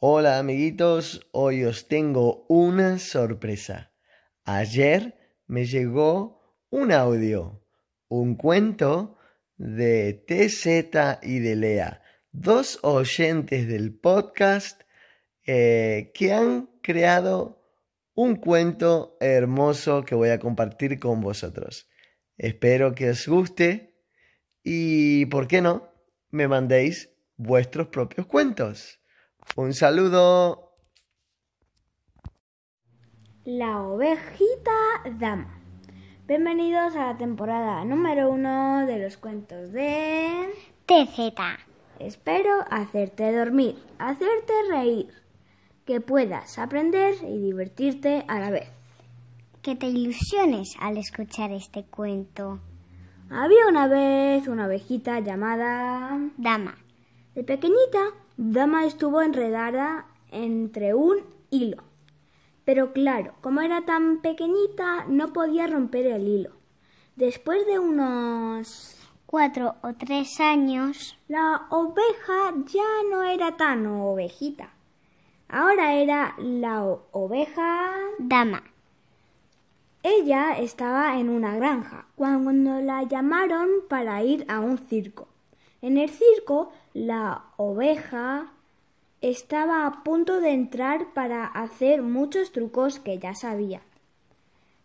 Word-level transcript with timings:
Hola 0.00 0.38
amiguitos, 0.38 1.26
hoy 1.32 1.64
os 1.64 1.88
tengo 1.88 2.46
una 2.48 3.00
sorpresa. 3.00 3.90
Ayer 4.44 5.18
me 5.48 5.66
llegó 5.66 6.54
un 6.70 6.92
audio, 6.92 7.66
un 8.06 8.36
cuento 8.36 9.18
de 9.56 10.12
TZ 10.14 11.24
y 11.24 11.40
de 11.40 11.56
Lea, 11.56 12.02
dos 12.30 12.78
oyentes 12.82 13.66
del 13.66 13.92
podcast 13.92 14.82
eh, 15.44 16.12
que 16.14 16.32
han 16.32 16.70
creado 16.80 17.60
un 18.14 18.36
cuento 18.36 19.16
hermoso 19.18 20.04
que 20.04 20.14
voy 20.14 20.28
a 20.28 20.38
compartir 20.38 21.00
con 21.00 21.20
vosotros. 21.20 21.90
Espero 22.36 22.94
que 22.94 23.10
os 23.10 23.26
guste 23.26 23.96
y, 24.62 25.26
¿por 25.26 25.48
qué 25.48 25.60
no?, 25.60 25.92
me 26.30 26.46
mandéis 26.46 27.10
vuestros 27.36 27.88
propios 27.88 28.28
cuentos. 28.28 29.00
Un 29.56 29.74
saludo. 29.74 30.72
La 33.44 33.82
ovejita 33.82 34.70
dama. 35.18 35.60
Bienvenidos 36.26 36.94
a 36.94 37.12
la 37.12 37.16
temporada 37.16 37.84
número 37.84 38.30
uno 38.30 38.86
de 38.86 38.98
los 38.98 39.16
cuentos 39.16 39.72
de 39.72 40.48
TZ. 40.86 41.32
Espero 41.98 42.64
hacerte 42.70 43.36
dormir, 43.36 43.76
hacerte 43.98 44.52
reír, 44.70 45.12
que 45.84 46.00
puedas 46.00 46.58
aprender 46.58 47.14
y 47.22 47.38
divertirte 47.38 48.24
a 48.28 48.38
la 48.38 48.50
vez. 48.50 48.68
Que 49.62 49.74
te 49.74 49.86
ilusiones 49.86 50.76
al 50.78 50.98
escuchar 50.98 51.50
este 51.50 51.84
cuento. 51.84 52.60
Había 53.30 53.66
una 53.68 53.88
vez 53.88 54.46
una 54.46 54.66
ovejita 54.66 55.20
llamada 55.20 56.18
Dama. 56.36 56.78
De 57.34 57.42
pequeñita 57.44 58.12
Dama 58.40 58.86
estuvo 58.86 59.20
enredada 59.20 60.06
entre 60.30 60.94
un 60.94 61.16
hilo. 61.50 61.82
Pero 62.64 62.92
claro, 62.92 63.34
como 63.40 63.62
era 63.62 63.84
tan 63.84 64.20
pequeñita, 64.20 65.06
no 65.08 65.32
podía 65.32 65.66
romper 65.66 66.06
el 66.06 66.28
hilo. 66.28 66.50
Después 67.16 67.66
de 67.66 67.80
unos 67.80 68.96
cuatro 69.26 69.74
o 69.82 69.94
tres 69.94 70.38
años, 70.38 71.18
la 71.26 71.66
oveja 71.70 72.54
ya 72.66 72.84
no 73.10 73.24
era 73.24 73.56
tan 73.56 73.84
ovejita. 73.88 74.70
Ahora 75.48 75.94
era 75.94 76.36
la 76.38 76.84
oveja 77.10 77.90
dama. 78.20 78.62
Ella 80.04 80.56
estaba 80.60 81.18
en 81.18 81.28
una 81.28 81.56
granja 81.56 82.06
cuando 82.14 82.80
la 82.82 83.02
llamaron 83.02 83.68
para 83.88 84.22
ir 84.22 84.44
a 84.48 84.60
un 84.60 84.78
circo. 84.78 85.26
En 85.80 85.96
el 85.96 86.10
circo, 86.10 86.72
la 86.92 87.44
oveja 87.56 88.52
estaba 89.20 89.86
a 89.86 90.02
punto 90.02 90.40
de 90.40 90.50
entrar 90.50 91.12
para 91.12 91.46
hacer 91.46 92.02
muchos 92.02 92.52
trucos 92.52 92.98
que 92.98 93.18
ya 93.18 93.34
sabía. 93.34 93.82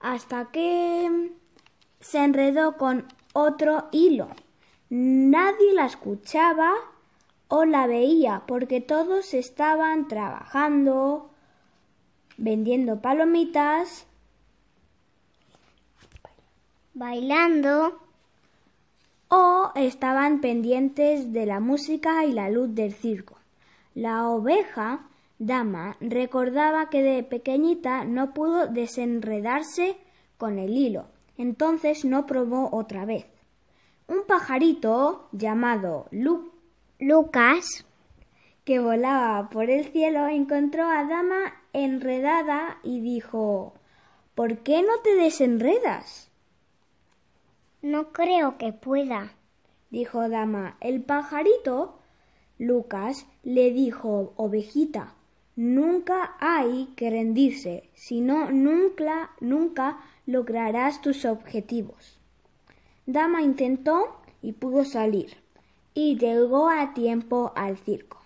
Hasta 0.00 0.50
que 0.50 1.32
se 2.00 2.24
enredó 2.24 2.76
con 2.76 3.06
otro 3.32 3.88
hilo. 3.92 4.28
Nadie 4.88 5.72
la 5.74 5.86
escuchaba 5.86 6.72
o 7.48 7.64
la 7.64 7.86
veía 7.86 8.42
porque 8.46 8.80
todos 8.80 9.34
estaban 9.34 10.08
trabajando, 10.08 11.30
vendiendo 12.36 13.00
palomitas, 13.00 14.06
bailando 16.94 18.00
estaban 19.74 20.40
pendientes 20.40 21.32
de 21.32 21.46
la 21.46 21.60
música 21.60 22.24
y 22.24 22.32
la 22.32 22.50
luz 22.50 22.74
del 22.74 22.92
circo. 22.92 23.36
La 23.94 24.28
oveja 24.28 25.08
dama 25.38 25.96
recordaba 26.00 26.90
que 26.90 27.02
de 27.02 27.22
pequeñita 27.22 28.04
no 28.04 28.34
pudo 28.34 28.66
desenredarse 28.66 29.96
con 30.38 30.58
el 30.58 30.76
hilo, 30.76 31.06
entonces 31.36 32.04
no 32.04 32.26
probó 32.26 32.68
otra 32.72 33.04
vez. 33.04 33.26
Un 34.06 34.26
pajarito 34.26 35.28
llamado 35.32 36.06
Lucas, 36.98 37.86
que 38.64 38.78
volaba 38.78 39.48
por 39.50 39.70
el 39.70 39.86
cielo, 39.86 40.28
encontró 40.28 40.88
a 40.88 41.04
Dama 41.04 41.54
enredada 41.72 42.78
y 42.82 43.00
dijo 43.00 43.74
¿Por 44.34 44.58
qué 44.58 44.82
no 44.82 44.98
te 45.02 45.14
desenredas? 45.14 46.30
No 47.82 48.12
creo 48.12 48.58
que 48.58 48.72
pueda, 48.72 49.32
dijo 49.90 50.28
Dama. 50.28 50.76
El 50.80 51.02
pajarito 51.02 51.98
Lucas 52.58 53.26
le 53.42 53.72
dijo 53.72 54.32
Ovejita, 54.36 55.14
nunca 55.56 56.36
hay 56.40 56.92
que 56.96 57.10
rendirse, 57.10 57.90
si 57.94 58.20
no 58.20 58.50
nunca, 58.50 59.30
nunca 59.40 60.00
lograrás 60.26 61.00
tus 61.00 61.24
objetivos. 61.24 62.18
Dama 63.06 63.42
intentó 63.42 64.20
y 64.42 64.52
pudo 64.52 64.84
salir, 64.84 65.36
y 65.94 66.18
llegó 66.18 66.68
a 66.68 66.94
tiempo 66.94 67.52
al 67.56 67.78
circo. 67.78 68.18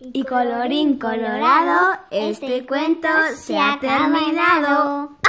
Y 0.00 0.22
colorín 0.24 0.98
colorado, 0.98 1.98
este, 2.10 2.66
cuento 2.66 3.08
se 3.34 3.58
ha 3.58 3.78
terminado. 3.80 5.16